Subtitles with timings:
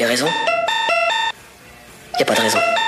[0.00, 0.06] Les
[2.18, 2.79] Y a pas de raison.